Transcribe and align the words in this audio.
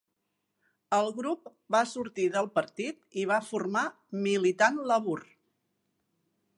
El 0.99 1.09
grup 1.17 1.51
va 1.75 1.81
sortir 1.91 2.25
del 2.37 2.49
partit 2.57 3.21
i 3.25 3.29
va 3.33 3.39
formar 3.51 3.87
Militant 4.25 4.85
Labour. 4.93 5.21